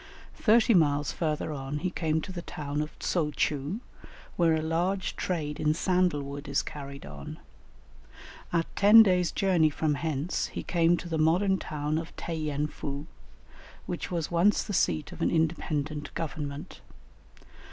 Thirty 0.33 0.73
miles 0.73 1.11
further 1.11 1.53
on 1.53 1.77
he 1.77 1.91
came 1.91 2.21
to 2.21 2.31
the 2.31 2.41
town 2.41 2.81
of 2.81 2.97
Tso 2.97 3.29
cheu, 3.29 3.81
where 4.35 4.55
a 4.55 4.61
large 4.63 5.15
trade 5.15 5.59
in 5.59 5.75
sandal 5.75 6.23
wood 6.23 6.47
is 6.47 6.63
carried 6.63 7.05
on; 7.05 7.37
at 8.51 8.65
ten 8.75 9.03
days' 9.03 9.31
journey 9.31 9.69
from 9.69 9.93
hence 9.93 10.47
he 10.47 10.63
came 10.63 10.97
to 10.97 11.07
the 11.07 11.19
modern 11.19 11.59
town 11.59 11.99
of 11.99 12.15
Tai 12.15 12.33
yen 12.33 12.65
fou, 12.65 13.05
which 13.85 14.09
was 14.09 14.31
once 14.31 14.63
the 14.63 14.73
seat 14.73 15.11
of 15.11 15.21
an 15.21 15.29
independent 15.29 16.11
government. 16.15 16.81